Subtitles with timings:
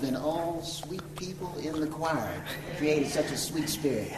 [0.00, 2.42] Been all sweet people in the choir,
[2.78, 4.10] created such a sweet spirit.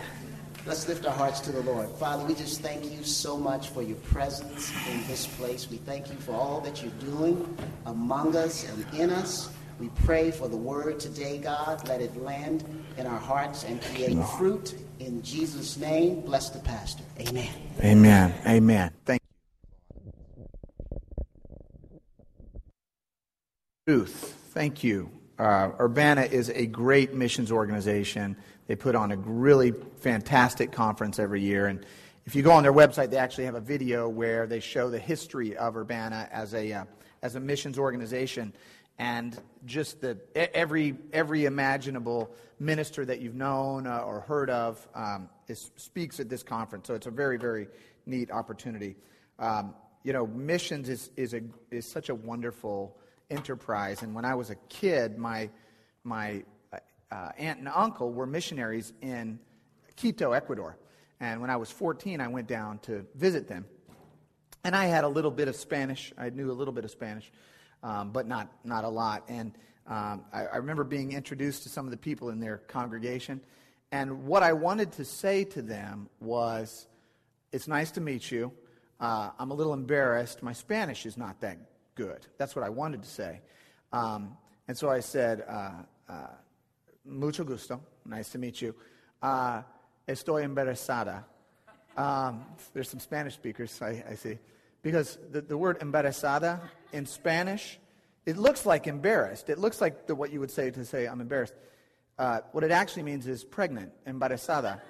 [0.66, 1.90] Let's lift our hearts to the Lord.
[1.96, 5.68] Father, we just thank you so much for your presence in this place.
[5.68, 9.50] We thank you for all that you're doing among us and in us.
[9.80, 11.86] We pray for the word today, God.
[11.88, 12.64] Let it land
[12.96, 14.74] in our hearts and create fruit.
[15.00, 17.02] In Jesus' name, bless the pastor.
[17.20, 17.50] Amen.
[17.82, 18.32] Amen.
[18.46, 18.92] Amen.
[19.04, 20.44] Thank you.
[23.86, 25.10] Ruth, thank you.
[25.38, 28.36] Uh, Urbana is a great missions organization.
[28.66, 31.66] They put on a really fantastic conference every year.
[31.66, 31.84] And
[32.24, 34.98] if you go on their website, they actually have a video where they show the
[34.98, 36.84] history of Urbana as a, uh,
[37.22, 38.52] as a missions organization
[38.98, 45.28] and just the every every imaginable minister that you've known uh, or heard of um,
[45.48, 46.86] is, speaks at this conference.
[46.86, 47.66] So it's a very very
[48.06, 48.96] neat opportunity.
[49.38, 51.40] Um, you know, missions is is a
[51.70, 52.96] is such a wonderful
[53.30, 54.02] enterprise.
[54.02, 55.50] And when I was a kid, my
[56.04, 56.44] my
[57.10, 59.38] uh, aunt and uncle were missionaries in
[59.96, 60.76] Quito, Ecuador.
[61.20, 63.66] And when I was 14, I went down to visit them.
[64.64, 66.12] And I had a little bit of Spanish.
[66.18, 67.30] I knew a little bit of Spanish,
[67.82, 69.24] um, but not, not a lot.
[69.28, 69.52] And
[69.86, 73.40] um, I, I remember being introduced to some of the people in their congregation.
[73.92, 76.86] And what I wanted to say to them was,
[77.52, 78.52] It's nice to meet you.
[78.98, 80.42] Uh, I'm a little embarrassed.
[80.42, 81.58] My Spanish is not that
[81.94, 82.26] good.
[82.38, 83.40] That's what I wanted to say.
[83.92, 84.36] Um,
[84.68, 85.70] and so I said, uh,
[86.08, 86.26] uh,
[87.06, 87.80] Mucho gusto.
[88.06, 88.74] Nice to meet you.
[89.22, 89.62] Uh,
[90.08, 91.24] estoy embarazada.
[91.96, 94.38] Um, there's some Spanish speakers, I, I see.
[94.82, 96.60] Because the, the word embarazada
[96.92, 97.78] in Spanish,
[98.26, 99.50] it looks like embarrassed.
[99.50, 101.54] It looks like the, what you would say to say, I'm embarrassed.
[102.18, 104.80] Uh, what it actually means is pregnant, embarazada.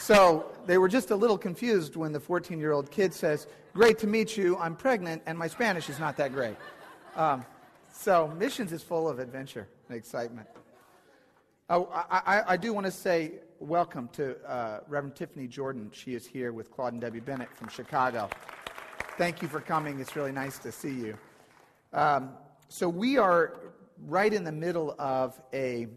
[0.00, 3.98] So they were just a little confused when the 14 year old kid says, Great
[3.98, 6.56] to meet you, I'm pregnant, and my Spanish is not that great.
[7.16, 7.44] Um,
[7.92, 10.48] so missions is full of adventure and excitement.
[11.68, 15.90] Oh, I, I, I do want to say welcome to uh, Reverend Tiffany Jordan.
[15.92, 18.30] She is here with Claude and Debbie Bennett from Chicago.
[19.18, 20.00] Thank you for coming.
[20.00, 21.18] It's really nice to see you.
[21.92, 22.30] Um,
[22.68, 23.52] so, we are
[24.06, 25.88] right in the middle of a,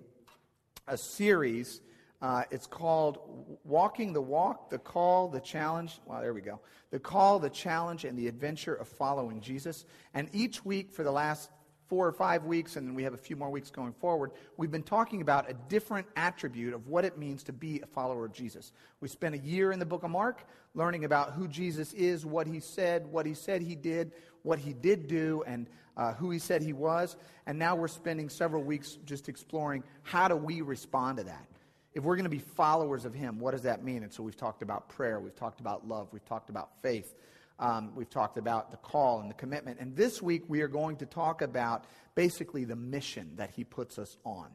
[0.90, 1.80] a series
[2.24, 3.18] uh, it's called
[3.66, 6.00] Walking the Walk, the Call, the Challenge.
[6.06, 6.62] Well, there we go.
[6.90, 9.84] The Call, the Challenge, and the Adventure of Following Jesus.
[10.14, 11.50] And each week for the last
[11.90, 14.72] four or five weeks, and then we have a few more weeks going forward, we've
[14.72, 18.32] been talking about a different attribute of what it means to be a follower of
[18.32, 18.72] Jesus.
[19.02, 20.46] We spent a year in the book of Mark
[20.76, 24.14] learning about who Jesus is, what he said, what he said he did,
[24.44, 25.68] what he did do, and
[25.98, 27.18] uh, who he said he was.
[27.48, 31.48] And now we're spending several weeks just exploring how do we respond to that
[31.94, 34.04] if we're going to be followers of Him, what does that mean?
[34.04, 37.14] And so we've talked about prayer, we've talked about love, we've talked about faith,
[37.60, 39.80] um, we've talked about the call and the commitment.
[39.80, 44.00] And this week we are going to talk about basically the mission that He puts
[44.00, 44.48] us on.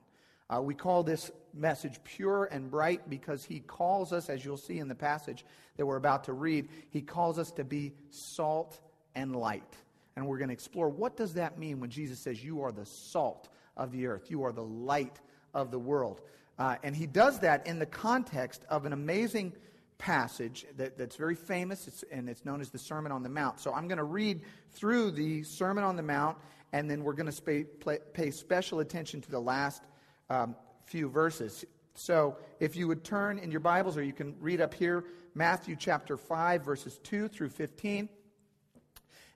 [0.50, 4.78] Uh, we call this message pure and bright because He calls us, as you'll see
[4.78, 5.44] in the passage
[5.76, 8.80] that we're about to read, He calls us to be salt
[9.14, 9.76] and light.
[10.16, 12.86] And we're going to explore what does that mean when Jesus says, You are the
[12.86, 15.20] salt of the earth, you are the light
[15.54, 16.20] of the world.
[16.58, 19.52] Uh, and he does that in the context of an amazing
[19.98, 23.60] passage that, that's very famous, it's, and it's known as the Sermon on the Mount.
[23.60, 24.42] So I'm going to read
[24.72, 26.38] through the Sermon on the Mount,
[26.72, 27.64] and then we're going to pay,
[28.12, 29.82] pay special attention to the last
[30.30, 31.64] um, few verses.
[31.94, 35.04] So if you would turn in your Bibles, or you can read up here,
[35.34, 38.08] Matthew chapter 5, verses 2 through 15.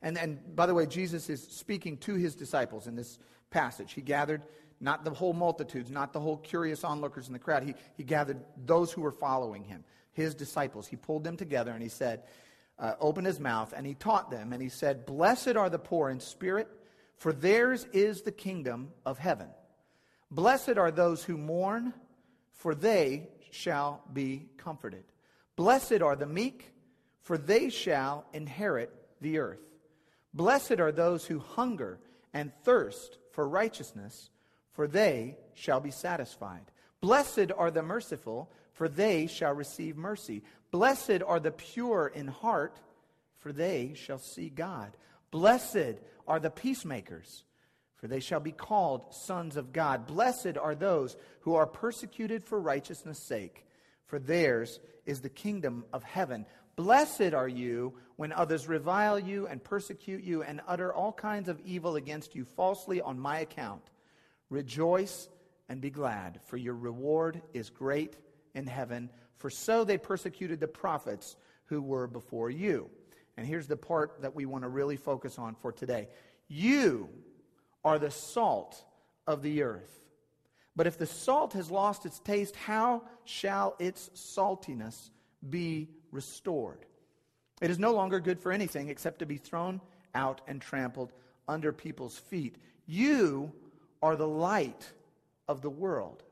[0.03, 3.19] And, and by the way, Jesus is speaking to his disciples in this
[3.51, 3.93] passage.
[3.93, 4.43] He gathered
[4.83, 7.63] not the whole multitudes, not the whole curious onlookers in the crowd.
[7.63, 10.89] He, he gathered those who were following him, his disciples.
[10.89, 12.25] He pulled them together and he said,
[12.79, 16.11] uh, opened his mouth and he taught them and he said, Blessed are the poor
[16.11, 16.69] in spirit,
[17.17, 19.47] for theirs is the kingdom of heaven.
[20.33, 21.95] Blessed are those who mourn,
[22.53, 25.05] for they shall be comforted.
[25.55, 26.73] Blessed are the meek,
[27.21, 29.61] for they shall inherit the earth.
[30.35, 32.01] Blessed are those who hunger
[32.35, 34.31] and thirst for righteousness
[34.73, 36.71] for they shall be satisfied.
[37.01, 40.43] Blessed are the merciful, for they shall receive mercy.
[40.71, 42.81] Blessed are the pure in heart,
[43.39, 44.97] for they shall see God.
[45.31, 47.45] Blessed are the peacemakers,
[47.97, 50.07] for they shall be called sons of God.
[50.07, 53.67] Blessed are those who are persecuted for righteousness' sake,
[54.07, 56.47] for theirs is the kingdom of heaven.
[56.77, 61.61] Blessed are you when others revile you and persecute you and utter all kinds of
[61.61, 63.83] evil against you falsely on my account.
[64.53, 65.31] Rejoice
[65.71, 68.19] and be glad, for your reward is great
[68.55, 69.09] in heaven.
[69.39, 72.91] For so they persecuted the prophets who were before you.
[73.39, 76.09] And here's the part that we want to really focus on for today.
[76.49, 77.09] You
[77.83, 78.85] are the salt
[79.27, 80.05] of the earth.
[80.77, 85.09] But if the salt has lost its taste, how shall its saltiness
[85.49, 86.85] be restored?
[87.63, 89.81] It is no longer good for anything except to be thrown
[90.15, 91.15] out and trampled
[91.49, 92.59] under people's feet.
[92.85, 93.55] You
[94.03, 94.93] are the light
[95.49, 96.23] of the world.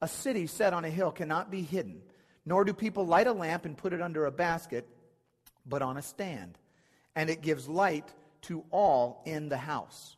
[0.00, 2.02] A city set on a hill cannot be hidden,
[2.44, 4.88] nor do people light a lamp and put it under a basket,
[5.64, 6.58] but on a stand.
[7.14, 8.08] And it gives light
[8.42, 10.16] to all in the house.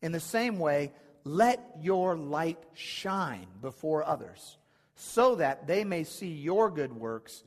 [0.00, 0.92] In the same way,
[1.24, 4.58] let your light shine before others,
[4.96, 7.44] so that they may see your good works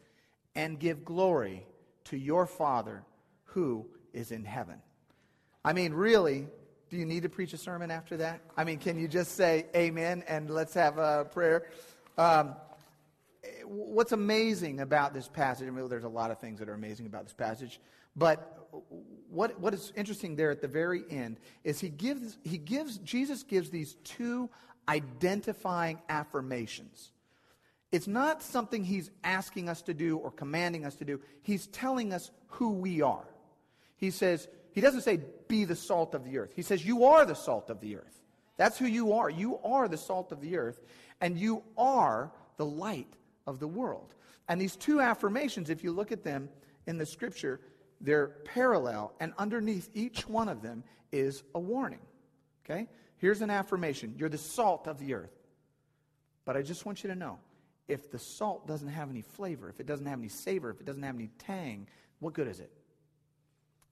[0.56, 1.66] and give glory
[2.06, 3.04] to your Father
[3.44, 4.82] who is in heaven.
[5.66, 6.48] I mean, really,
[6.96, 8.40] do you need to preach a sermon after that?
[8.56, 11.66] I mean, can you just say amen and let's have a prayer?
[12.18, 12.56] Um,
[13.66, 17.06] what's amazing about this passage, I mean, there's a lot of things that are amazing
[17.06, 17.82] about this passage,
[18.16, 18.70] but
[19.30, 23.44] what, what is interesting there at the very end is he gives, he gives, Jesus
[23.44, 24.50] gives these two
[24.88, 27.12] identifying affirmations.
[27.92, 31.20] It's not something he's asking us to do or commanding us to do.
[31.42, 33.28] He's telling us who we are.
[33.98, 36.52] He says, he doesn't say, be the salt of the earth.
[36.56, 38.22] He says, you are the salt of the earth.
[38.58, 39.30] That's who you are.
[39.30, 40.80] You are the salt of the earth,
[41.22, 43.14] and you are the light
[43.48, 44.14] of the world.
[44.48, 46.50] And these two affirmations, if you look at them
[46.88, 47.60] in the scripture,
[48.02, 52.00] they're parallel, and underneath each one of them is a warning.
[52.66, 52.88] Okay?
[53.18, 55.32] Here's an affirmation You're the salt of the earth.
[56.46, 57.40] But I just want you to know
[57.88, 60.86] if the salt doesn't have any flavor, if it doesn't have any savor, if it
[60.86, 61.88] doesn't have any tang,
[62.20, 62.72] what good is it?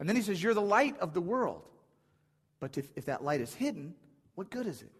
[0.03, 1.61] And then he says, You're the light of the world.
[2.59, 3.95] But if, if that light is hidden,
[4.35, 4.91] what good is it?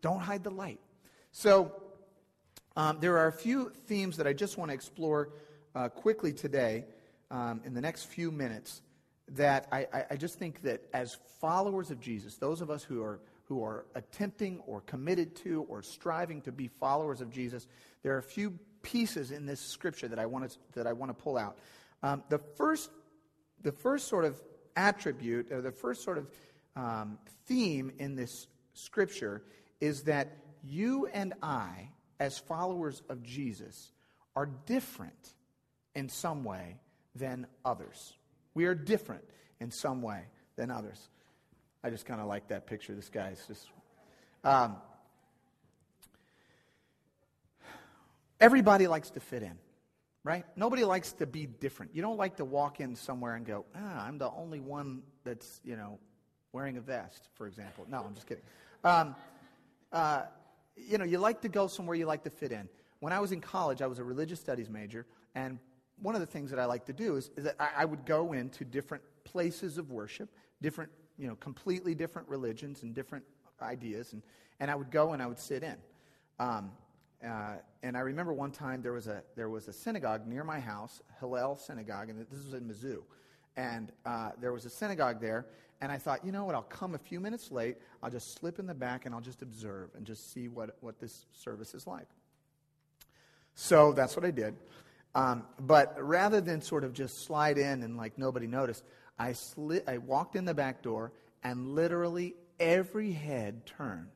[0.00, 0.80] Don't hide the light.
[1.30, 1.70] So,
[2.74, 5.34] um, there are a few themes that I just want to explore
[5.74, 6.86] uh, quickly today
[7.30, 8.80] um, in the next few minutes
[9.32, 13.20] that I, I, just think that as followers of Jesus, those of us who are,
[13.44, 17.66] who are attempting or committed to or striving to be followers of Jesus,
[18.02, 21.14] there are a few pieces in this scripture that I want to, that I want
[21.14, 21.58] to pull out.
[22.02, 22.90] Um, the, first,
[23.62, 24.40] the first sort of
[24.76, 26.26] attribute, or the first sort of
[26.76, 29.42] um, theme in this scripture
[29.80, 33.92] is that you and I, as followers of Jesus,
[34.36, 35.34] are different
[35.94, 36.76] in some way
[37.14, 38.14] than others.
[38.54, 39.24] We are different
[39.60, 40.22] in some way
[40.56, 41.08] than others.
[41.82, 42.94] I just kind of like that picture.
[42.94, 43.66] This guy is just.
[44.44, 44.76] Um,
[48.40, 49.58] everybody likes to fit in,
[50.24, 50.44] right?
[50.56, 51.94] Nobody likes to be different.
[51.94, 55.60] You don't like to walk in somewhere and go, ah, I'm the only one that's,
[55.64, 55.98] you know,
[56.52, 57.86] wearing a vest, for example.
[57.88, 58.44] No, I'm just kidding.
[58.84, 59.14] Um,
[59.92, 60.22] uh,
[60.76, 62.68] you know, you like to go somewhere you like to fit in.
[63.00, 65.58] When I was in college, I was a religious studies major, and
[66.02, 68.06] one of the things that I like to do is, is that I, I, would
[68.06, 70.30] go into different places of worship,
[70.62, 73.24] different, you know, completely different religions and different
[73.60, 74.22] ideas, and,
[74.60, 75.76] and I would go and I would sit in.
[76.38, 76.72] Um,
[77.26, 80.60] uh, and I remember one time there was a there was a synagogue near my
[80.60, 83.02] house, Hillel Synagogue, and this was in Mizzou.
[83.56, 85.46] And uh, there was a synagogue there,
[85.80, 86.54] and I thought, you know what?
[86.54, 87.76] I'll come a few minutes late.
[88.02, 90.98] I'll just slip in the back and I'll just observe and just see what what
[90.98, 92.06] this service is like.
[93.54, 94.54] So that's what I did.
[95.14, 98.84] Um, but rather than sort of just slide in and like nobody noticed,
[99.18, 101.12] I, slid, I walked in the back door
[101.42, 104.08] and literally every head turned.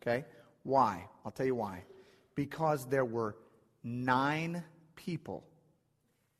[0.00, 0.24] Okay?
[0.62, 1.08] Why?
[1.24, 1.82] I'll tell you why.
[2.36, 3.36] Because there were
[3.82, 4.62] nine
[4.94, 5.42] people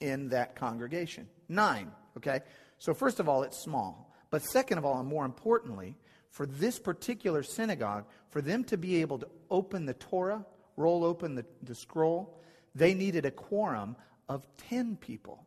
[0.01, 1.29] in that congregation.
[1.49, 1.91] Nine.
[2.17, 2.41] Okay?
[2.79, 4.15] So, first of all, it's small.
[4.31, 5.97] But second of all, and more importantly,
[6.31, 10.45] for this particular synagogue, for them to be able to open the Torah,
[10.77, 12.39] roll open the, the scroll,
[12.75, 13.97] they needed a quorum
[14.29, 15.45] of 10 people.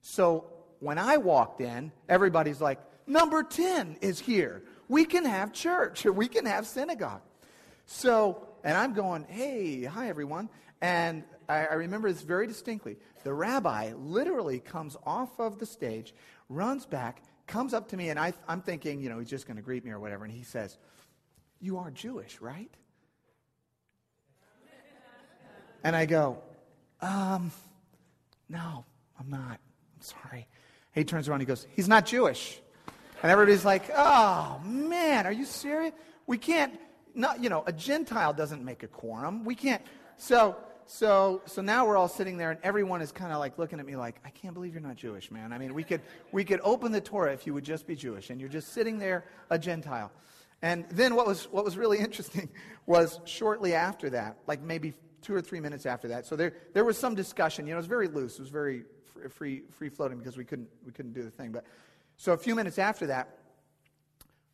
[0.00, 0.46] So
[0.80, 4.62] when I walked in, everybody's like, number 10 is here.
[4.88, 7.20] We can have church, we can have synagogue.
[7.84, 10.50] So, and I'm going, hey, hi everyone.
[10.82, 12.98] And I, I remember this very distinctly.
[13.24, 16.12] The rabbi literally comes off of the stage,
[16.50, 19.56] runs back, comes up to me, and I, I'm thinking, you know, he's just going
[19.56, 20.26] to greet me or whatever.
[20.26, 20.76] And he says,
[21.62, 22.70] You are Jewish, right?
[25.82, 26.36] And I go,
[27.00, 27.50] um,
[28.50, 28.84] no,
[29.18, 29.60] I'm not.
[29.60, 30.46] I'm sorry.
[30.92, 32.60] He turns around, he goes, he's not Jewish.
[33.22, 35.94] And everybody's like, oh, man, are you serious?
[36.26, 36.78] We can't,
[37.18, 39.44] not, you know, a Gentile doesn't make a quorum.
[39.44, 39.82] We can't.
[40.16, 40.56] So,
[40.86, 43.86] so, so now we're all sitting there, and everyone is kind of like looking at
[43.86, 45.52] me like, I can't believe you're not Jewish, man.
[45.52, 46.00] I mean, we could,
[46.32, 48.98] we could open the Torah if you would just be Jewish, and you're just sitting
[48.98, 50.10] there, a Gentile.
[50.62, 52.48] And then what was, what was really interesting
[52.86, 56.26] was shortly after that, like maybe two or three minutes after that.
[56.26, 57.66] So there, there was some discussion.
[57.66, 58.34] You know, it was very loose.
[58.38, 58.84] It was very
[59.28, 61.52] free, free floating because we couldn't, we couldn't do the thing.
[61.52, 61.64] But
[62.16, 63.38] so a few minutes after that,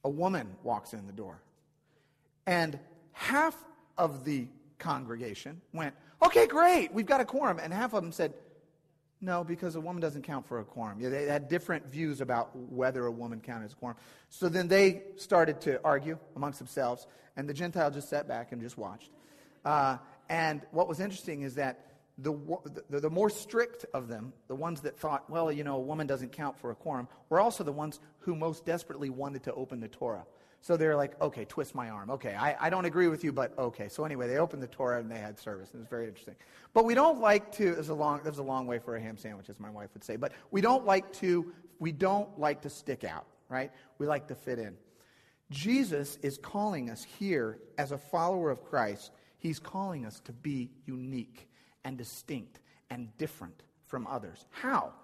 [0.04, 1.40] a woman walks in the door,
[2.46, 2.78] and
[3.12, 3.56] half
[3.96, 4.48] of the
[4.78, 7.58] congregation went, okay, great, we've got a quorum.
[7.62, 8.34] And half of them said,
[9.20, 11.00] no, because a woman doesn't count for a quorum.
[11.00, 13.96] Yeah, they had different views about whether a woman counted as a quorum.
[14.28, 18.60] So then they started to argue amongst themselves, and the Gentile just sat back and
[18.60, 19.10] just watched.
[19.64, 19.96] Uh,
[20.28, 21.86] and what was interesting is that
[22.18, 22.32] the,
[22.90, 26.06] the, the, more strict of them, the ones that thought, well, you know, a woman
[26.06, 29.80] doesn't count for a quorum, were also the ones who most desperately wanted to open
[29.80, 30.24] the Torah.
[30.64, 32.09] So they're like, okay, twist my arm.
[32.09, 33.87] Okay, I, I don't agree with you, but okay.
[33.87, 35.68] So anyway, they opened the Torah and they had service.
[35.73, 36.37] and It was very interesting.
[36.73, 39.18] But we don't like to, there's a long, there's a long way for a ham
[39.18, 42.71] sandwich, as my wife would say, but we don't like to, we don't like to
[42.71, 43.73] stick out, right?
[43.99, 44.75] We like to fit in.
[45.50, 49.11] Jesus is calling us here as a follower of Christ.
[49.37, 51.47] He's calling us to be unique
[51.85, 54.47] and distinct and different from others.
[54.49, 54.94] How?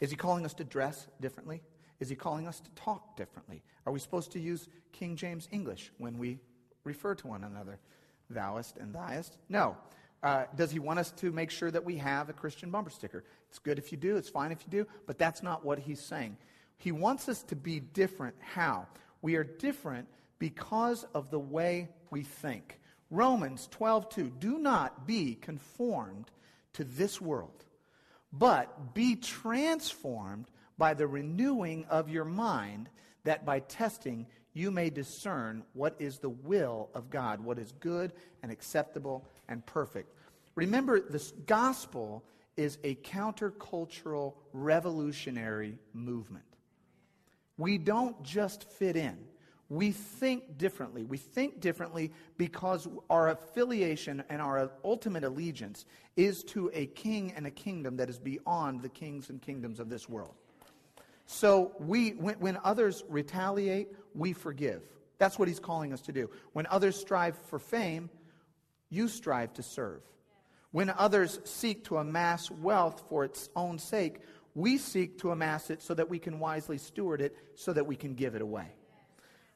[0.00, 1.60] Is he calling us to dress differently?
[2.00, 3.62] Is he calling us to talk differently?
[3.86, 6.38] Are we supposed to use King James English when we
[6.84, 7.78] refer to one another?
[8.32, 9.36] Thouest and thiest?
[9.48, 9.76] No.
[10.22, 13.24] Uh, does he want us to make sure that we have a Christian bumper sticker?
[13.48, 16.00] It's good if you do, it's fine if you do, but that's not what he's
[16.00, 16.36] saying.
[16.78, 18.34] He wants us to be different.
[18.40, 18.86] How?
[19.22, 22.80] We are different because of the way we think.
[23.10, 26.30] Romans 12:2 Do not be conformed
[26.74, 27.64] to this world,
[28.32, 32.88] but be transformed by the renewing of your mind,
[33.24, 38.12] that by testing you may discern what is the will of God, what is good
[38.42, 40.14] and acceptable and perfect.
[40.54, 42.24] Remember, this gospel
[42.56, 46.44] is a countercultural revolutionary movement.
[47.58, 49.18] We don't just fit in.
[49.68, 51.04] We think differently.
[51.04, 55.84] We think differently because our affiliation and our ultimate allegiance
[56.16, 59.90] is to a king and a kingdom that is beyond the kings and kingdoms of
[59.90, 60.34] this world.
[61.26, 64.82] So we, when, when others retaliate, we forgive.
[65.18, 66.30] That's what he's calling us to do.
[66.52, 68.10] When others strive for fame,
[68.88, 70.02] you strive to serve.
[70.70, 74.20] When others seek to amass wealth for its own sake,
[74.54, 77.96] we seek to amass it so that we can wisely steward it, so that we
[77.96, 78.68] can give it away.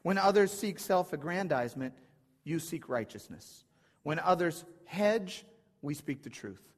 [0.02, 1.94] When others seek self aggrandizement,
[2.44, 3.64] you seek righteousness.
[4.02, 5.44] When others hedge,
[5.82, 6.69] we speak the truth.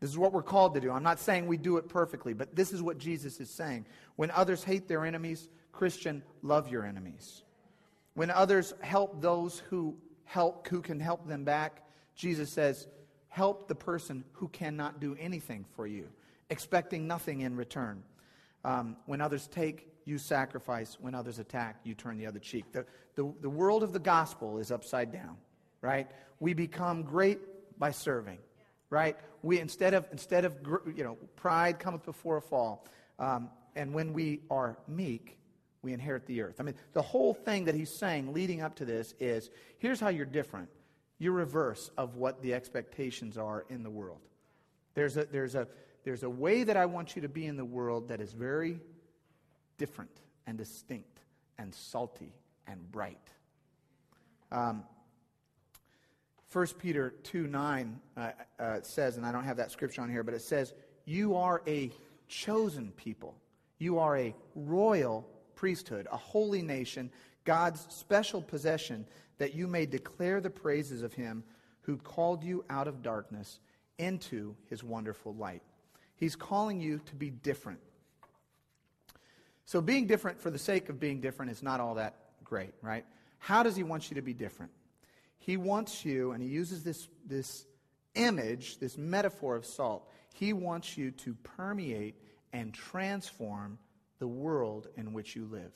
[0.00, 0.90] This is what we're called to do.
[0.90, 3.86] I'm not saying we do it perfectly, but this is what Jesus is saying.
[4.16, 7.42] When others hate their enemies, Christian, love your enemies.
[8.14, 11.82] When others help those who help who can help them back,
[12.14, 12.86] Jesus says,
[13.28, 16.08] help the person who cannot do anything for you,
[16.50, 18.02] expecting nothing in return.
[18.64, 20.96] Um, when others take, you sacrifice.
[21.00, 22.64] When others attack, you turn the other cheek.
[22.72, 22.86] The,
[23.16, 25.36] the, the world of the gospel is upside down,
[25.80, 26.08] right?
[26.40, 27.40] We become great
[27.78, 28.38] by serving
[28.90, 29.16] right?
[29.42, 30.56] We instead of instead of
[30.94, 32.86] you know pride cometh before a fall,
[33.18, 35.38] um, and when we are meek,
[35.82, 36.56] we inherit the earth.
[36.60, 40.08] I mean, the whole thing that he's saying leading up to this is here's how
[40.08, 40.68] you're different.
[41.18, 44.20] You're reverse of what the expectations are in the world.
[44.94, 45.68] There's a there's a
[46.04, 48.80] there's a way that I want you to be in the world that is very
[49.78, 50.10] different
[50.46, 51.20] and distinct
[51.58, 52.32] and salty
[52.66, 53.30] and bright.
[54.52, 54.84] Um,
[56.54, 58.30] 1 Peter 2 9 uh,
[58.60, 60.72] uh, says, and I don't have that scripture on here, but it says,
[61.04, 61.90] You are a
[62.28, 63.34] chosen people.
[63.78, 67.10] You are a royal priesthood, a holy nation,
[67.44, 69.04] God's special possession,
[69.38, 71.42] that you may declare the praises of him
[71.80, 73.58] who called you out of darkness
[73.98, 75.62] into his wonderful light.
[76.14, 77.80] He's calling you to be different.
[79.64, 83.04] So, being different for the sake of being different is not all that great, right?
[83.38, 84.70] How does he want you to be different?
[85.44, 87.66] He wants you, and he uses this, this
[88.14, 90.08] image, this metaphor of salt.
[90.32, 92.14] He wants you to permeate
[92.54, 93.78] and transform
[94.20, 95.70] the world in which you live.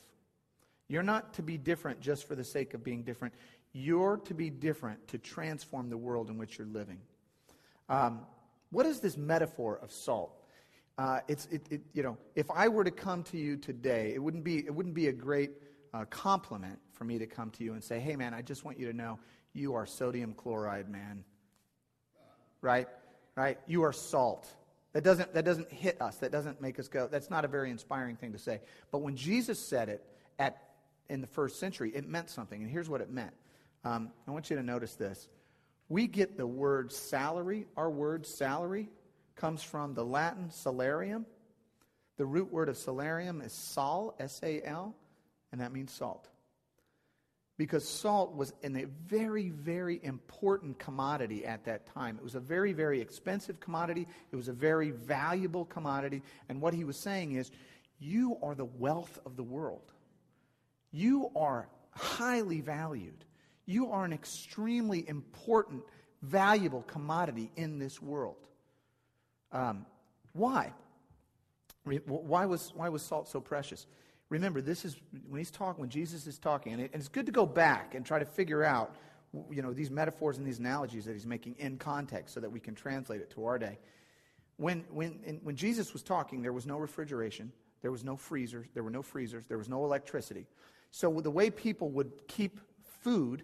[0.87, 3.35] You're not to be different just for the sake of being different.
[3.71, 6.97] You're to be different to transform the world in which you're living.
[7.89, 8.21] Um,
[8.71, 10.31] what is this metaphor of salt?
[10.97, 14.19] Uh, it's, it, it, you know, if I were to come to you today, it
[14.23, 15.51] wouldn't be, it wouldn't be a great
[15.93, 18.79] uh, compliment for me to come to you and say, hey, man, I just want
[18.79, 19.19] you to know
[19.53, 21.23] you are sodium chloride, man.
[22.61, 22.87] Right?
[23.35, 23.59] Right?
[23.67, 24.47] You are salt.
[24.93, 26.17] That doesn't, that doesn't hit us.
[26.17, 27.07] That doesn't make us go.
[27.07, 28.61] That's not a very inspiring thing to say.
[28.91, 30.03] But when Jesus said it
[30.39, 30.61] at,
[31.09, 32.61] in the first century, it meant something.
[32.61, 33.33] And here's what it meant.
[33.83, 35.29] Um, I want you to notice this.
[35.87, 37.65] We get the word salary.
[37.77, 38.89] Our word salary
[39.35, 41.25] comes from the Latin salarium.
[42.17, 44.95] The root word of salarium is sal, S A L,
[45.51, 46.27] and that means salt
[47.59, 52.15] because salt was a very, very important commodity at that time.
[52.15, 54.07] It was a very, very expensive commodity.
[54.31, 56.23] It was a very valuable commodity.
[56.47, 57.51] And what he was saying is,
[57.99, 59.91] you are the wealth of the world.
[60.93, 63.25] You are highly valued.
[63.65, 65.83] You are an extremely important,
[66.21, 68.37] valuable commodity in this world.
[69.51, 69.85] Um,
[70.31, 70.71] why?
[71.83, 73.85] Why was, why was salt so precious?
[74.29, 74.95] Remember, this is
[75.27, 77.95] when he's talking, when Jesus is talking, and, it, and it's good to go back
[77.95, 78.95] and try to figure out,
[79.51, 82.59] you know, these metaphors and these analogies that he's making in context so that we
[82.59, 83.79] can translate it to our day.
[84.57, 88.67] When, when, in, when Jesus was talking, there was no refrigeration, there was no freezers,
[88.73, 90.45] there were no freezers, there was no electricity.
[90.91, 92.59] So the way people would keep
[93.01, 93.43] food,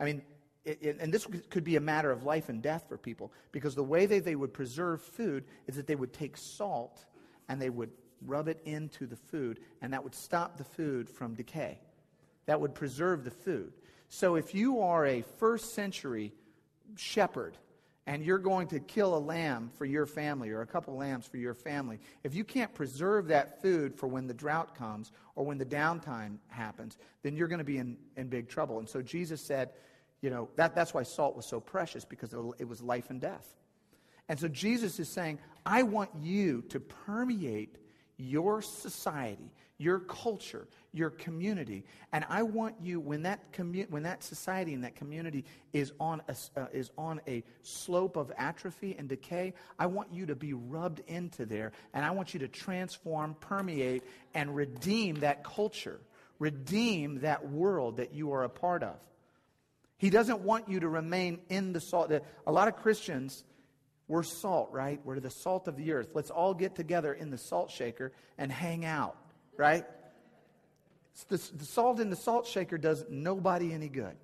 [0.00, 0.22] I mean,
[0.64, 3.74] it, it, and this could be a matter of life and death for people, because
[3.74, 7.04] the way they, they would preserve food is that they would take salt
[7.48, 7.90] and they would
[8.26, 11.78] rub it into the food, and that would stop the food from decay.
[12.46, 13.72] That would preserve the food.
[14.08, 16.32] So if you are a first century
[16.96, 17.56] shepherd
[18.06, 21.38] and you're going to kill a lamb for your family or a couple lambs for
[21.38, 25.58] your family, if you can't preserve that food for when the drought comes or when
[25.58, 28.78] the downtime happens, then you're going to be in, in big trouble.
[28.78, 29.70] And so Jesus said,
[30.20, 33.54] you know, that, that's why salt was so precious because it was life and death.
[34.28, 37.76] And so Jesus is saying, I want you to permeate
[38.16, 41.84] your society, your culture, your community.
[42.12, 46.22] And I want you, when that, commu- when that society and that community is on,
[46.28, 50.52] a, uh, is on a slope of atrophy and decay, I want you to be
[50.52, 51.72] rubbed into there.
[51.92, 54.04] And I want you to transform, permeate,
[54.34, 56.00] and redeem that culture,
[56.38, 58.96] redeem that world that you are a part of.
[59.96, 62.12] He doesn't want you to remain in the salt.
[62.46, 63.44] A lot of Christians
[64.06, 65.00] we're salt, right?
[65.04, 66.10] We're the salt of the earth.
[66.14, 69.16] Let's all get together in the salt shaker and hang out,
[69.56, 69.84] right?
[71.28, 74.16] The, the salt in the salt shaker does nobody any good.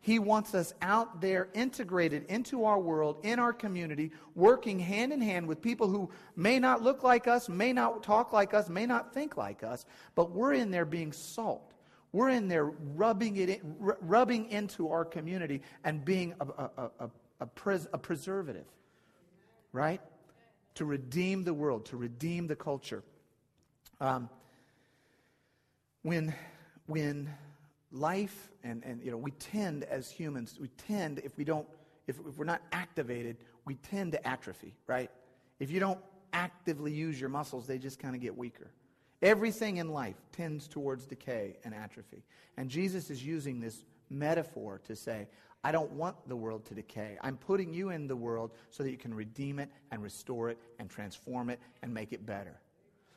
[0.00, 5.20] He wants us out there integrated into our world, in our community, working hand in
[5.20, 8.86] hand with people who may not look like us, may not talk like us, may
[8.86, 11.72] not think like us, but we're in there being salt.
[12.12, 17.10] We're in there rubbing it in, rubbing into our community and being a, a, a,
[17.40, 18.66] a, pres, a preservative
[19.76, 20.00] right?
[20.76, 23.02] To redeem the world, to redeem the culture.
[24.00, 24.28] Um,
[26.02, 26.34] when,
[26.86, 27.30] when
[27.92, 31.66] life and, and you know we tend as humans we tend if we don't
[32.08, 35.08] if, if we're not activated we tend to atrophy right
[35.60, 36.00] if you don't
[36.32, 38.70] actively use your muscles they just kind of get weaker
[39.22, 42.24] everything in life tends towards decay and atrophy
[42.56, 45.28] and jesus is using this metaphor to say,
[45.66, 47.18] I don't want the world to decay.
[47.22, 50.58] I'm putting you in the world so that you can redeem it and restore it
[50.78, 52.60] and transform it and make it better.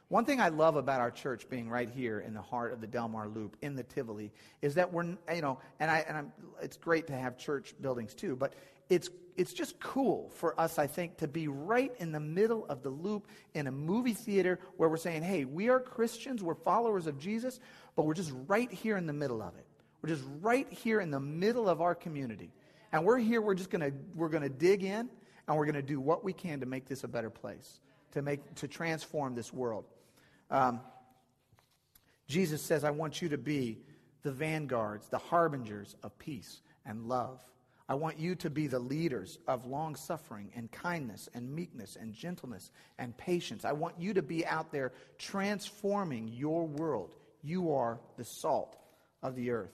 [0.07, 2.88] One thing I love about our church being right here in the heart of the
[2.88, 4.31] Delmar Loop in the Tivoli
[4.63, 8.15] is that we're, you know, and I, and I'm, it's great to have church buildings
[8.15, 8.55] too, but
[8.89, 12.81] it's, it's just cool for us, I think, to be right in the middle of
[12.81, 17.05] the loop in a movie theater where we're saying, hey, we are Christians, we're followers
[17.05, 17.59] of Jesus,
[17.95, 19.67] but we're just right here in the middle of it.
[20.01, 22.51] We're just right here in the middle of our community.
[22.91, 25.09] And we're here, we're just to we're to dig in
[25.47, 27.79] and we're to do what we can to make this a better place,
[28.13, 29.85] to make to transform this world.
[30.49, 30.81] Um,
[32.27, 33.79] Jesus says, I want you to be
[34.23, 37.43] the vanguards, the harbingers of peace and love.
[37.88, 42.13] I want you to be the leaders of long suffering and kindness and meekness and
[42.13, 43.65] gentleness and patience.
[43.65, 47.15] I want you to be out there transforming your world.
[47.41, 48.75] You are the salt
[49.23, 49.73] of the earth.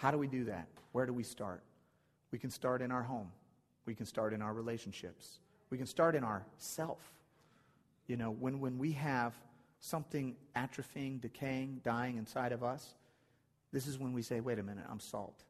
[0.00, 0.66] How do we do that?
[0.92, 1.62] Where do we start?
[2.32, 3.30] We can start in our home.
[3.84, 5.40] We can start in our relationships.
[5.68, 6.98] We can start in our self.
[8.06, 9.34] You know, when, when we have
[9.78, 12.94] something atrophying, decaying, dying inside of us,
[13.72, 15.44] this is when we say, wait a minute, I'm salt.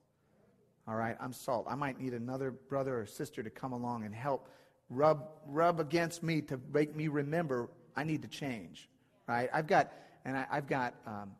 [0.89, 1.67] All right, I'm salt.
[1.71, 4.49] I might need another brother or sister to come along and help
[4.89, 8.89] rub, rub against me to make me remember I need to change.
[9.29, 9.49] Right?
[9.55, 9.93] I've got,
[10.25, 11.31] and I, have got um,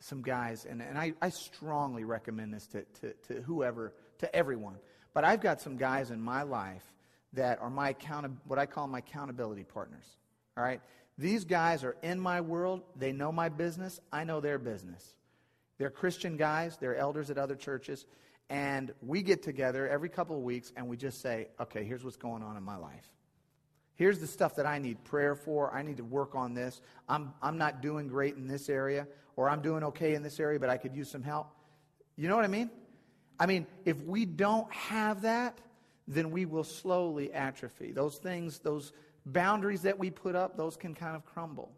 [0.00, 4.76] some guys, and, and I, I strongly recommend this to, to, to whoever, to everyone.
[5.14, 6.84] But I've got some guys in my life
[7.32, 10.04] that are my account, what I call my accountability partners.
[10.56, 10.80] All right?
[11.18, 12.82] These guys are in my world.
[12.96, 14.00] They know my business.
[14.12, 15.14] I know their business.
[15.78, 16.76] They're Christian guys.
[16.78, 18.04] They're elders at other churches.
[18.48, 22.16] And we get together every couple of weeks and we just say, okay, here's what's
[22.16, 23.08] going on in my life.
[23.96, 25.74] Here's the stuff that I need prayer for.
[25.74, 26.80] I need to work on this.
[27.08, 29.06] I'm, I'm not doing great in this area,
[29.36, 31.48] or I'm doing okay in this area, but I could use some help.
[32.16, 32.70] You know what I mean?
[33.40, 35.58] I mean, if we don't have that,
[36.06, 37.92] then we will slowly atrophy.
[37.92, 38.92] Those things, those
[39.24, 41.72] boundaries that we put up, those can kind of crumble.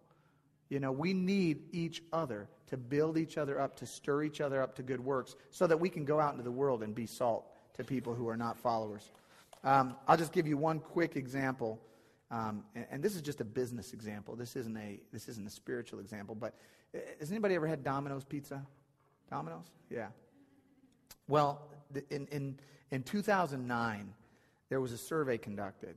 [0.69, 4.61] You know, we need each other to build each other up, to stir each other
[4.61, 7.07] up to good works, so that we can go out into the world and be
[7.07, 9.11] salt to people who are not followers.
[9.65, 11.81] Um, I'll just give you one quick example
[12.31, 14.37] um, and, and, this is just a business example.
[14.37, 16.35] This isn't a this isn't a spiritual example.
[16.35, 16.55] But
[16.95, 18.67] uh, has anybody ever had Domino's pizza?
[19.31, 19.67] Domino's?
[19.91, 20.09] Yeah.
[21.29, 21.61] Well,
[22.11, 22.59] in, in,
[22.91, 24.15] in 2009,
[24.69, 25.97] there was a survey conducted.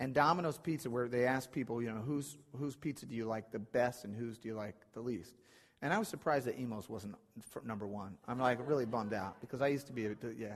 [0.00, 3.52] And Domino's Pizza, where they asked people, you know, whose, whose pizza do you like
[3.52, 5.34] the best and whose do you like the least?
[5.80, 7.14] And I was surprised that Imo's wasn't
[7.64, 8.16] number one.
[8.26, 10.54] I'm like really bummed out because I used to be a, yeah,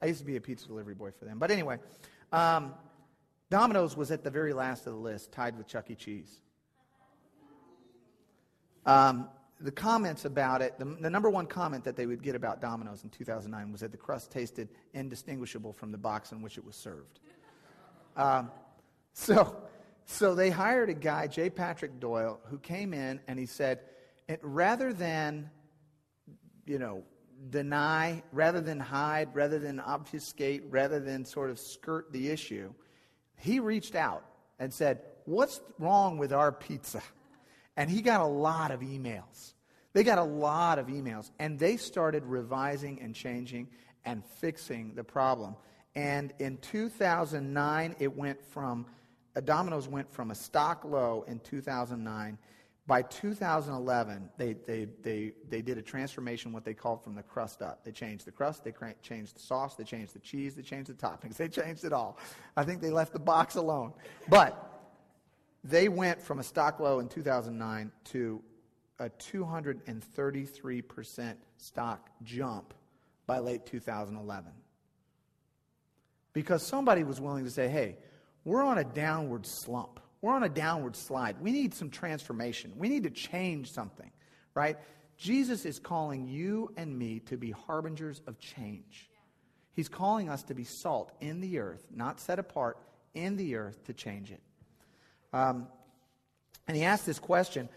[0.00, 1.38] I used to be a pizza delivery boy for them.
[1.38, 1.78] But anyway,
[2.32, 2.74] um,
[3.52, 5.94] Domino's was at the very last of the list, tied with Chuck E.
[5.94, 6.40] Cheese.
[8.86, 9.28] Um,
[9.60, 13.04] the comments about it, the, the, number one comment that they would get about Domino's
[13.04, 16.74] in 2009 was that the crust tasted indistinguishable from the box in which it was
[16.74, 17.20] served.
[18.16, 18.50] Um,
[19.12, 19.54] so,
[20.06, 21.50] so they hired a guy, J.
[21.50, 23.80] Patrick Doyle, who came in and he said,
[24.40, 25.50] rather than,
[26.64, 27.02] you know,
[27.50, 32.72] deny, rather than hide, rather than obfuscate, rather than sort of skirt the issue,
[33.42, 34.24] he reached out
[34.58, 37.02] and said, What's wrong with our pizza?
[37.76, 39.54] And he got a lot of emails.
[39.92, 41.30] They got a lot of emails.
[41.38, 43.68] And they started revising and changing
[44.04, 45.56] and fixing the problem.
[45.94, 48.86] And in 2009, it went from,
[49.44, 52.38] Domino's went from a stock low in 2009
[52.92, 57.62] by 2011, they, they, they, they did a transformation, what they called from the crust
[57.62, 57.82] up.
[57.86, 60.94] They changed the crust, they changed the sauce, they changed the cheese, they changed the
[60.94, 62.18] toppings, they changed it all.
[62.54, 63.94] I think they left the box alone.
[64.28, 64.92] But
[65.64, 68.42] they went from a stock low in 2009 to
[68.98, 72.74] a 233% stock jump
[73.26, 74.52] by late 2011.
[76.34, 77.96] Because somebody was willing to say, hey,
[78.44, 79.98] we're on a downward slump.
[80.22, 81.36] We're on a downward slide.
[81.40, 82.72] We need some transformation.
[82.76, 84.10] We need to change something,
[84.54, 84.78] right?
[85.18, 89.10] Jesus is calling you and me to be harbingers of change.
[89.72, 92.78] He's calling us to be salt in the earth, not set apart
[93.14, 94.40] in the earth to change it.
[95.32, 95.66] Um,
[96.68, 97.68] and he asked this question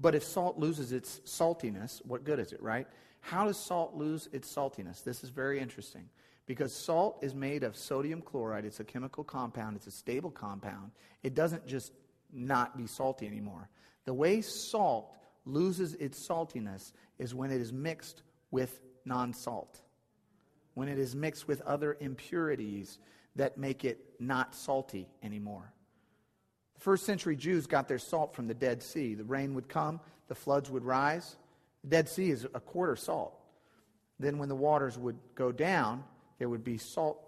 [0.00, 2.86] but if salt loses its saltiness, what good is it, right?
[3.20, 5.02] How does salt lose its saltiness?
[5.02, 6.08] This is very interesting.
[6.46, 10.92] Because salt is made of sodium chloride, it's a chemical compound, it's a stable compound.
[11.22, 11.92] It doesn't just
[12.32, 13.68] not be salty anymore.
[14.04, 15.14] The way salt
[15.46, 19.80] loses its saltiness is when it is mixed with non salt,
[20.74, 22.98] when it is mixed with other impurities
[23.36, 25.72] that make it not salty anymore.
[26.74, 29.14] The first century Jews got their salt from the Dead Sea.
[29.14, 31.36] The rain would come, the floods would rise.
[31.82, 33.40] The Dead Sea is a quarter salt.
[34.20, 36.04] Then, when the waters would go down,
[36.38, 37.18] there would be salt.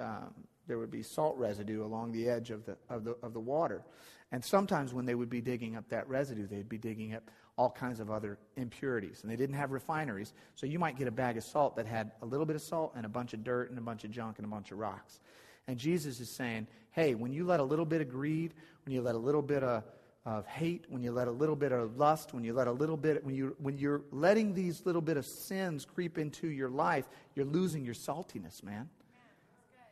[0.00, 0.34] Um,
[0.68, 3.82] there would be salt residue along the edge of the, of, the, of the water.
[4.30, 7.70] And sometimes when they would be digging up that residue, they'd be digging up all
[7.70, 9.22] kinds of other impurities.
[9.22, 12.12] And they didn't have refineries, so you might get a bag of salt that had
[12.22, 14.38] a little bit of salt and a bunch of dirt and a bunch of junk
[14.38, 15.20] and a bunch of rocks.
[15.66, 19.02] And Jesus is saying, hey, when you let a little bit of greed, when you
[19.02, 19.84] let a little bit of,
[20.24, 22.96] of hate, when you let a little bit of lust, when you let a little
[22.96, 27.08] bit, when, you, when you're letting these little bit of sins creep into your life,
[27.34, 28.88] you're losing your saltiness, man.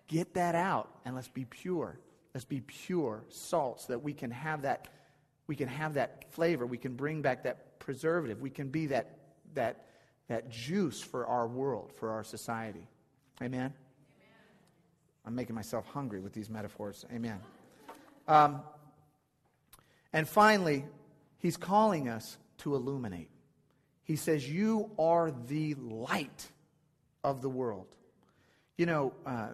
[0.07, 1.99] Get that out and let's be pure.
[2.33, 4.87] Let's be pure salt so that we can have that,
[5.49, 6.65] we can have that flavor.
[6.65, 8.41] We can bring back that preservative.
[8.41, 9.19] We can be that,
[9.55, 9.87] that,
[10.29, 12.87] that juice for our world, for our society.
[13.43, 13.73] Amen?
[15.27, 17.05] I'm making myself hungry with these metaphors.
[17.13, 17.41] Amen.
[18.29, 18.63] Um,
[20.13, 20.85] and finally,
[21.39, 23.31] he's calling us to illuminate.
[24.05, 26.51] He says, You are the light
[27.23, 27.87] of the world.
[28.77, 29.49] You know, uh,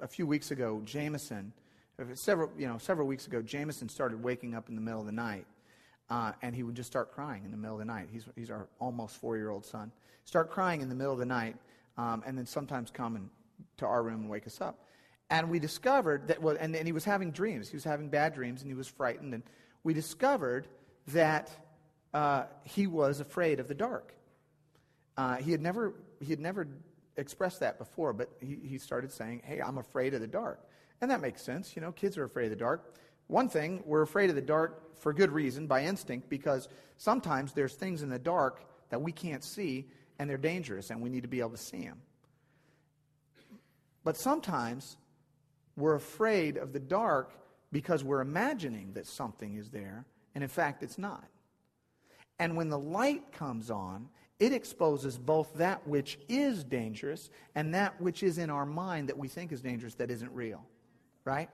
[0.00, 1.52] a few weeks ago, Jameson,
[2.00, 5.06] uh, several, you know, several weeks ago, Jameson started waking up in the middle of
[5.06, 5.46] the night.
[6.08, 8.08] Uh, and he would just start crying in the middle of the night.
[8.10, 9.92] He's, he's our almost four year old son.
[10.24, 11.56] Start crying in the middle of the night,
[11.96, 13.30] um, and then sometimes come in,
[13.76, 14.78] to our room and wake us up.
[15.30, 17.68] And we discovered that, well, and, and he was having dreams.
[17.68, 19.32] He was having bad dreams and he was frightened.
[19.32, 19.44] And
[19.82, 20.68] we discovered
[21.08, 21.50] that
[22.12, 24.14] uh, he was afraid of the dark.
[25.16, 26.66] Uh, he, had never, he had never
[27.16, 30.60] expressed that before, but he, he started saying, Hey, I'm afraid of the dark.
[31.00, 31.74] And that makes sense.
[31.74, 32.94] You know, kids are afraid of the dark.
[33.26, 37.74] One thing, we're afraid of the dark for good reason, by instinct, because sometimes there's
[37.74, 39.86] things in the dark that we can't see
[40.18, 42.00] and they're dangerous and we need to be able to see them.
[44.04, 44.96] But sometimes
[45.76, 47.32] we're afraid of the dark
[47.72, 50.04] because we're imagining that something is there,
[50.34, 51.24] and in fact, it's not.
[52.38, 58.00] And when the light comes on, it exposes both that which is dangerous and that
[58.00, 60.64] which is in our mind that we think is dangerous that isn't real.
[61.24, 61.50] Right?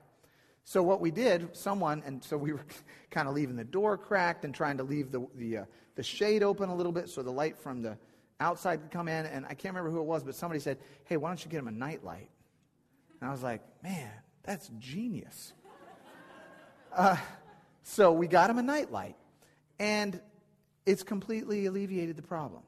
[0.63, 2.65] So what we did, someone, and so we were
[3.11, 6.43] kind of leaving the door cracked and trying to leave the, the, uh, the shade
[6.43, 7.97] open a little bit so the light from the
[8.39, 9.25] outside could come in.
[9.25, 11.59] And I can't remember who it was, but somebody said, hey, why don't you get
[11.59, 12.29] him a night light?
[13.19, 14.11] And I was like, man,
[14.43, 15.53] that's genius.
[16.93, 17.17] Uh,
[17.83, 19.15] so we got him a nightlight,
[19.79, 20.19] and
[20.85, 22.61] it's completely alleviated the problem.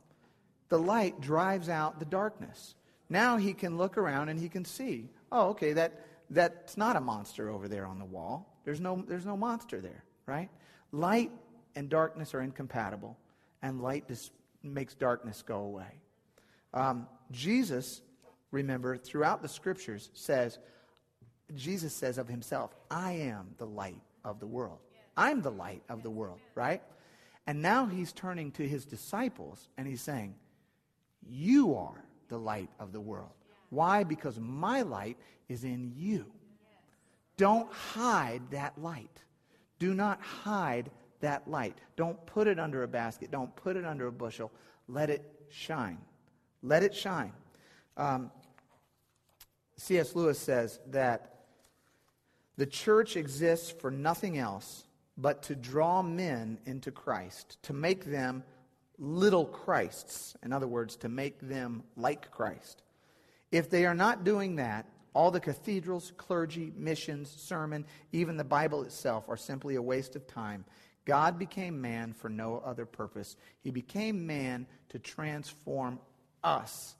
[0.70, 2.76] The light drives out the darkness.
[3.10, 7.02] now he can look around and he can see, oh, okay, that, that's not a
[7.02, 8.60] monster over there on the wall.
[8.66, 10.50] There's no, there's no monster there, right?
[10.92, 11.32] Light
[11.76, 13.18] and darkness are incompatible,
[13.62, 16.00] and light dis- makes darkness go away.
[16.74, 18.02] Um, Jesus,
[18.52, 20.60] remember, throughout the scriptures says,
[21.56, 24.80] Jesus says of himself, I am the light of the world.
[25.18, 26.82] I'm the light of the world, right?
[27.48, 30.36] And now he's turning to his disciples and he's saying,
[31.28, 33.32] You are the light of the world.
[33.70, 34.04] Why?
[34.04, 36.26] Because my light is in you.
[37.38, 39.24] Don't hide that light.
[39.80, 41.78] Do not hide that light.
[41.96, 43.32] Don't put it under a basket.
[43.32, 44.52] Don't put it under a bushel.
[44.88, 46.00] Let it shine.
[46.62, 47.34] Let it shine.
[47.98, 48.32] Um,
[49.78, 50.16] C.S.
[50.16, 51.39] Lewis says that
[52.60, 54.84] the church exists for nothing else
[55.18, 58.44] but to draw men into Christ, to make them
[58.98, 60.36] little Christs.
[60.44, 62.84] In other words, to make them like Christ.
[63.50, 68.84] If they are not doing that, all the cathedrals, clergy, missions, sermon, even the Bible
[68.84, 70.66] itself are simply a waste of time.
[71.06, 73.38] God became man for no other purpose.
[73.62, 75.98] He became man to transform
[76.44, 76.98] us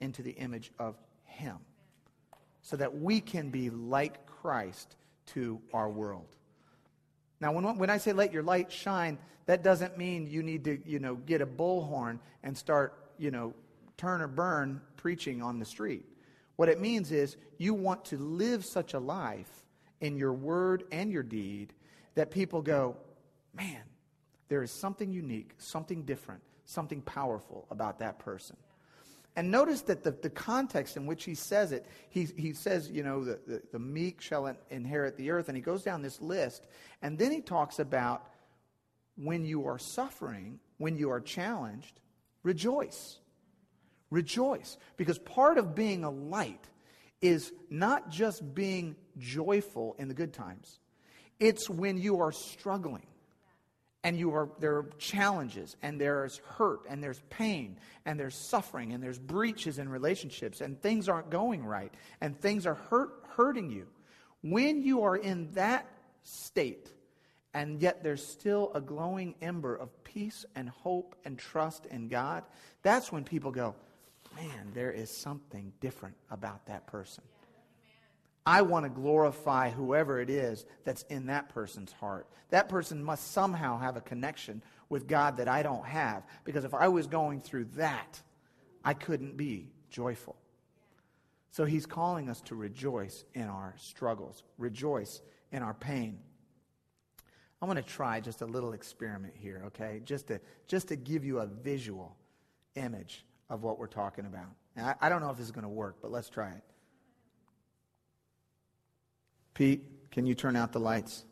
[0.00, 1.58] into the image of Him
[2.66, 4.94] so that we can be like Christ
[5.34, 6.28] to our world.
[7.40, 10.78] Now, when, when I say let your light shine, that doesn't mean you need to,
[10.86, 13.54] you know, get a bullhorn and start, you know,
[13.96, 16.04] turn or burn preaching on the street.
[16.54, 19.50] What it means is you want to live such a life
[20.00, 21.72] in your word and your deed
[22.14, 22.96] that people go,
[23.52, 23.82] man,
[24.46, 28.56] there is something unique, something different, something powerful about that person.
[29.36, 33.02] And notice that the, the context in which he says it, he, he says, you
[33.02, 35.48] know, the, the, the meek shall inherit the earth.
[35.48, 36.66] And he goes down this list.
[37.02, 38.26] And then he talks about
[39.16, 42.00] when you are suffering, when you are challenged,
[42.42, 43.18] rejoice.
[44.10, 44.78] Rejoice.
[44.96, 46.64] Because part of being a light
[47.20, 50.78] is not just being joyful in the good times,
[51.38, 53.06] it's when you are struggling
[54.06, 58.92] and you are there are challenges and there's hurt and there's pain and there's suffering
[58.92, 63.68] and there's breaches in relationships and things aren't going right and things are hurt hurting
[63.68, 63.88] you.
[64.42, 65.90] When you are in that
[66.22, 66.88] state
[67.52, 72.44] and yet there's still a glowing ember of peace and hope and trust in God
[72.82, 73.74] that's when people go
[74.36, 77.24] man there is something different about that person
[78.46, 82.28] I want to glorify whoever it is that's in that person's heart.
[82.50, 86.22] That person must somehow have a connection with God that I don't have.
[86.44, 88.20] Because if I was going through that,
[88.84, 90.36] I couldn't be joyful.
[91.50, 96.20] So he's calling us to rejoice in our struggles, rejoice in our pain.
[97.60, 100.02] I want to try just a little experiment here, okay?
[100.04, 102.14] Just to, just to give you a visual
[102.76, 104.50] image of what we're talking about.
[104.76, 106.62] I, I don't know if this is going to work, but let's try it.
[109.56, 111.24] Pete, can you turn out the lights?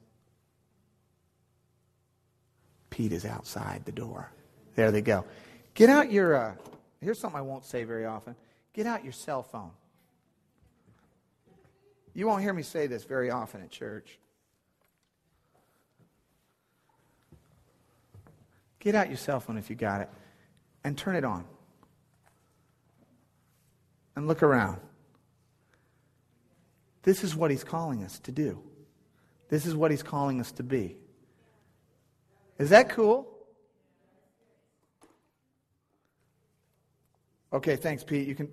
[2.89, 4.33] Pete is outside the door.
[4.77, 5.27] There they go.
[5.75, 6.55] Get out your, uh,
[7.03, 8.35] here's something I won't say very often
[8.73, 9.73] get out your cell phone.
[12.15, 14.19] You won't hear me say this very often at church.
[18.81, 20.09] Get out your cell phone if you got it
[20.83, 21.45] and turn it on.
[24.17, 24.81] And look around.
[27.05, 28.63] This is what he's calling us to do.
[29.49, 30.97] This is what he's calling us to be.
[32.59, 33.29] Is that cool?
[37.53, 38.27] Okay, thanks, Pete.
[38.27, 38.49] You can.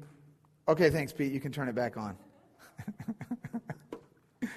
[0.68, 1.32] Okay, thanks, Pete.
[1.32, 2.18] You can turn it back on.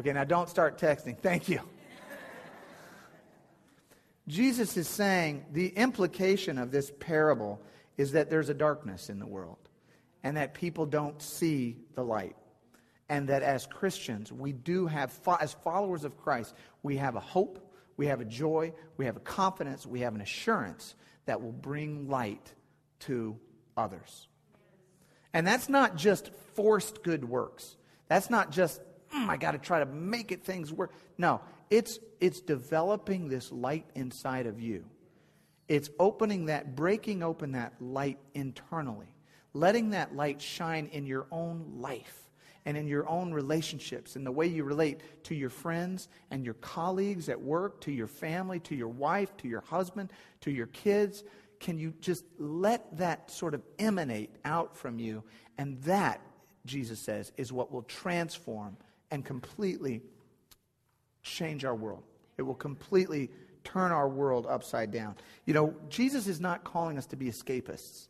[0.00, 1.16] okay, now don't start texting.
[1.16, 1.60] Thank you.
[4.28, 7.62] Jesus is saying the implication of this parable
[7.96, 9.68] is that there's a darkness in the world
[10.24, 12.36] and that people don't see the light
[13.08, 17.72] and that as Christians, we do have, as followers of Christ, we have a hope,
[17.96, 20.94] we have a joy, we have a confidence, we have an assurance
[21.26, 22.52] that will bring light
[23.00, 23.38] to
[23.76, 24.28] others.
[25.32, 27.76] And that's not just forced good works.
[28.08, 28.80] That's not just,
[29.14, 30.92] mm, I got to try to make it things work.
[31.18, 31.40] No,
[31.70, 34.84] it's, it's developing this light inside of you.
[35.68, 39.14] It's opening that, breaking open that light internally,
[39.52, 42.25] letting that light shine in your own life
[42.66, 46.54] and in your own relationships, in the way you relate to your friends and your
[46.54, 51.22] colleagues at work, to your family, to your wife, to your husband, to your kids.
[51.60, 55.22] Can you just let that sort of emanate out from you?
[55.56, 56.20] And that,
[56.66, 58.76] Jesus says, is what will transform
[59.12, 60.02] and completely
[61.22, 62.02] change our world.
[62.36, 63.30] It will completely
[63.62, 65.14] turn our world upside down.
[65.44, 68.08] You know, Jesus is not calling us to be escapists.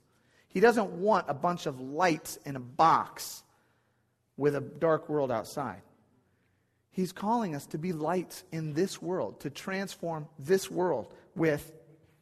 [0.48, 3.42] He doesn't want a bunch of lights in a box
[4.36, 5.82] with a dark world outside.
[6.90, 11.72] He's calling us to be lights in this world, to transform this world with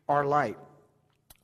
[0.09, 0.59] our light.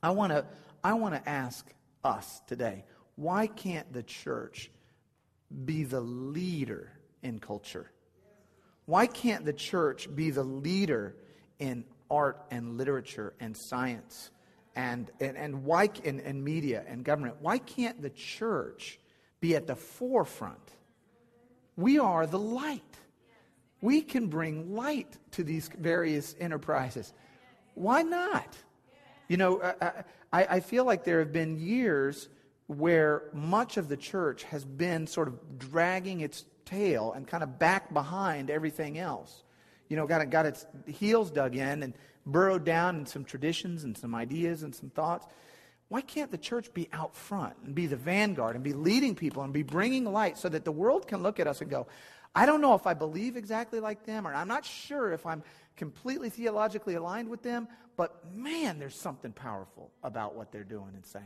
[0.03, 0.45] I want to
[0.83, 1.65] I want to ask
[2.03, 2.83] us today,
[3.15, 4.71] why can't the church
[5.65, 7.91] be the leader in culture?
[8.85, 11.15] Why can't the church be the leader
[11.59, 14.31] in art and literature and science
[14.75, 17.35] and, and, and, why, and, and media and government?
[17.39, 18.99] Why can't the church
[19.41, 20.71] be at the forefront?
[21.75, 22.81] We are the light.
[23.81, 27.13] We can bring light to these various enterprises.
[27.73, 28.55] Why not?
[29.27, 29.91] You know, I,
[30.31, 32.29] I, I feel like there have been years
[32.67, 37.59] where much of the church has been sort of dragging its tail and kind of
[37.59, 39.43] back behind everything else.
[39.89, 41.93] You know, got, got its heels dug in and
[42.25, 45.25] burrowed down in some traditions and some ideas and some thoughts.
[45.91, 49.43] Why can't the church be out front and be the vanguard and be leading people
[49.43, 51.85] and be bringing light so that the world can look at us and go,
[52.33, 55.43] I don't know if I believe exactly like them, or I'm not sure if I'm
[55.75, 61.05] completely theologically aligned with them, but man, there's something powerful about what they're doing and
[61.05, 61.25] saying.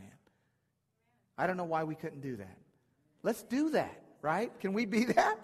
[1.38, 2.58] I don't know why we couldn't do that.
[3.22, 4.50] Let's do that, right?
[4.58, 5.38] Can we be that?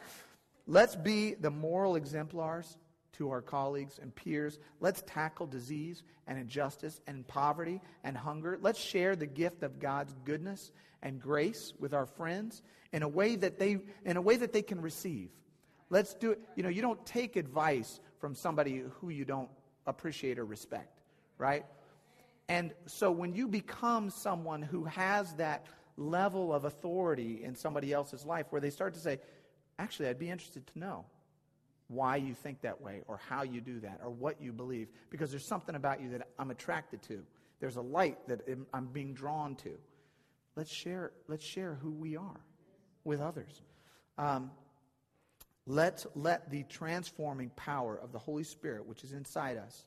[0.66, 2.76] Let's be the moral exemplars
[3.12, 4.58] to our colleagues and peers.
[4.80, 8.58] Let's tackle disease and injustice and poverty and hunger.
[8.60, 10.72] Let's share the gift of God's goodness
[11.02, 14.62] and grace with our friends in a way that they in a way that they
[14.62, 15.30] can receive.
[15.90, 16.40] Let's do it.
[16.56, 19.50] You know, you don't take advice from somebody who you don't
[19.86, 21.00] appreciate or respect,
[21.38, 21.66] right?
[22.48, 28.24] And so when you become someone who has that level of authority in somebody else's
[28.24, 29.18] life where they start to say,
[29.78, 31.04] actually, I'd be interested to know
[31.92, 35.30] why you think that way or how you do that or what you believe because
[35.30, 37.22] there's something about you that I'm attracted to.
[37.60, 38.40] There's a light that
[38.72, 39.70] I'm being drawn to.
[40.56, 42.40] Let's share, let's share who we are
[43.04, 43.62] with others.
[44.18, 44.50] Um,
[45.66, 49.84] let, let the transforming power of the Holy Spirit, which is inside us,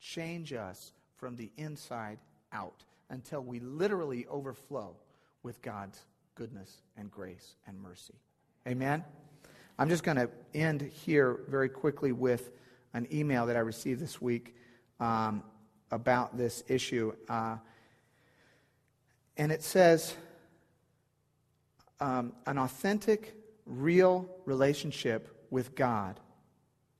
[0.00, 2.18] change us from the inside
[2.52, 4.94] out until we literally overflow
[5.42, 8.14] with God's goodness and grace and mercy.
[8.66, 9.02] Amen?
[9.78, 12.50] I'm just going to end here very quickly with
[12.94, 14.56] an email that I received this week
[14.98, 15.44] um,
[15.92, 17.12] about this issue.
[17.28, 17.58] Uh,
[19.36, 20.14] and it says
[22.00, 23.36] um, an authentic,
[23.66, 26.18] real relationship with God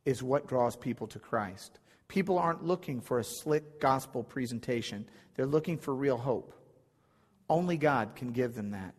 [0.05, 1.81] is what draws people to Christ.
[2.07, 6.55] People aren't looking for a slick gospel presentation, they're looking for real hope.
[7.51, 8.95] Only God can give them that.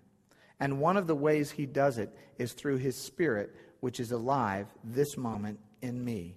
[0.59, 4.67] And one of the ways He does it is through His Spirit, which is alive
[4.83, 6.35] this moment in me.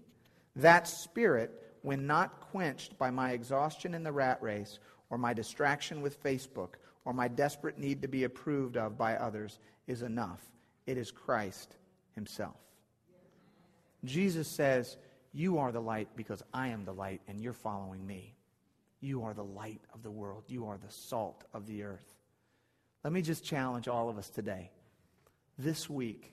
[0.56, 1.50] That spirit,
[1.82, 4.78] when not quenched by my exhaustion in the rat race,
[5.10, 6.74] or my distraction with Facebook,
[7.04, 10.40] or my desperate need to be approved of by others, is enough.
[10.86, 11.76] It is Christ
[12.14, 12.56] Himself.
[14.04, 14.96] Jesus says,
[15.32, 18.34] You are the light because I am the light, and you're following me.
[19.00, 20.44] You are the light of the world.
[20.46, 22.14] You are the salt of the earth.
[23.04, 24.70] Let me just challenge all of us today.
[25.58, 26.32] This week,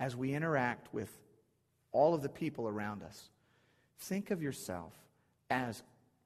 [0.00, 1.12] as we interact with
[1.92, 3.28] all of the people around us,
[3.98, 4.94] think of yourself
[5.50, 5.82] as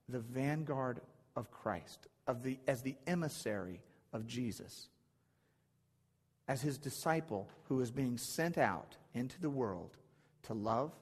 [0.09, 1.01] the vanguard
[1.35, 3.81] of Christ, of the, as the emissary
[4.13, 4.87] of Jesus,
[6.47, 9.97] as his disciple who is being sent out into the world
[10.45, 10.93] to love,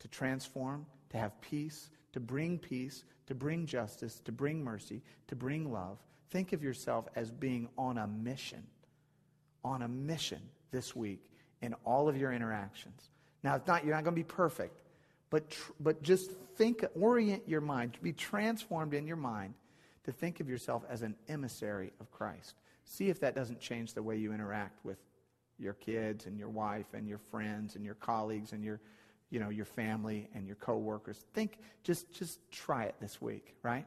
[0.00, 5.36] to transform, to have peace, to bring peace, to bring justice, to bring mercy, to
[5.36, 5.98] bring love.
[6.30, 8.64] Think of yourself as being on a mission,
[9.64, 11.30] on a mission this week
[11.62, 13.10] in all of your interactions.
[13.42, 14.80] Now, it's not, you're not going to be perfect,
[15.30, 19.54] but, tr- but just think, orient your mind, be transformed in your mind
[20.04, 22.54] to think of yourself as an emissary of Christ.
[22.84, 24.98] See if that doesn't change the way you interact with
[25.58, 28.80] your kids and your wife and your friends and your colleagues and your,
[29.30, 31.24] you know, your family and your coworkers.
[31.34, 33.86] Think, just, just try it this week, right?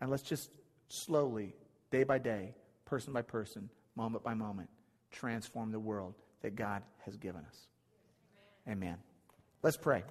[0.00, 0.50] And let's just
[0.88, 1.54] slowly,
[1.90, 2.54] day by day,
[2.84, 4.68] person by person, moment by moment,
[5.10, 7.56] transform the world that God has given us.
[8.68, 8.96] Amen.
[9.62, 10.02] Let's pray.